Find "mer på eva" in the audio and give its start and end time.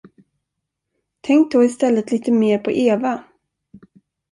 2.33-3.23